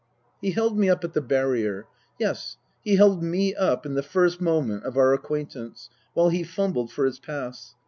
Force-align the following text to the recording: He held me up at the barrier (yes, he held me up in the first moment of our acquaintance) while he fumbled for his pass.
He 0.41 0.49
held 0.49 0.79
me 0.79 0.89
up 0.89 1.03
at 1.03 1.13
the 1.13 1.21
barrier 1.21 1.85
(yes, 2.17 2.57
he 2.83 2.95
held 2.95 3.21
me 3.21 3.53
up 3.53 3.85
in 3.85 3.93
the 3.93 4.01
first 4.01 4.41
moment 4.41 4.83
of 4.83 4.97
our 4.97 5.13
acquaintance) 5.13 5.91
while 6.15 6.29
he 6.29 6.41
fumbled 6.41 6.91
for 6.91 7.05
his 7.05 7.19
pass. 7.19 7.75